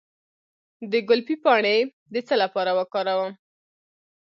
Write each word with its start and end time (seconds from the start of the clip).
د 0.91 0.93
ګلپي 1.09 1.35
پاڼې 1.43 1.75
د 2.13 2.15
څه 2.27 2.35
لپاره 2.43 2.71
وکاروم؟ 2.79 3.31